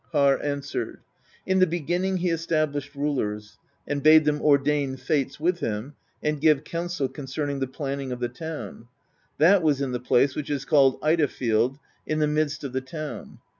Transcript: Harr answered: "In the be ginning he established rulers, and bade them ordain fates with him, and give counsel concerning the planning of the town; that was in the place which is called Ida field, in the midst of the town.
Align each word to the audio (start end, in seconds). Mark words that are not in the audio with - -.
Harr 0.13 0.41
answered: 0.43 0.99
"In 1.45 1.59
the 1.59 1.67
be 1.67 1.79
ginning 1.79 2.17
he 2.17 2.29
established 2.31 2.95
rulers, 2.95 3.59
and 3.87 4.01
bade 4.01 4.25
them 4.25 4.41
ordain 4.41 4.97
fates 4.97 5.39
with 5.39 5.59
him, 5.59 5.93
and 6.23 6.41
give 6.41 6.63
counsel 6.63 7.07
concerning 7.07 7.59
the 7.59 7.67
planning 7.67 8.11
of 8.11 8.19
the 8.19 8.27
town; 8.27 8.87
that 9.37 9.61
was 9.61 9.79
in 9.79 9.91
the 9.91 9.99
place 9.99 10.35
which 10.35 10.49
is 10.49 10.65
called 10.65 10.97
Ida 11.03 11.27
field, 11.27 11.77
in 12.07 12.17
the 12.17 12.25
midst 12.25 12.63
of 12.63 12.73
the 12.73 12.81
town. 12.81 13.37